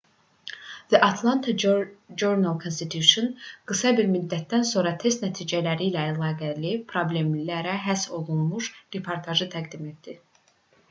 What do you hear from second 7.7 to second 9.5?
həsr olunmuş reportaj